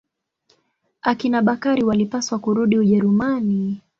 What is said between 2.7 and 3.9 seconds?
Ujerumani.